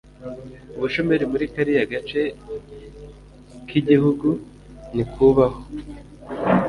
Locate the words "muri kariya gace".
1.31-2.21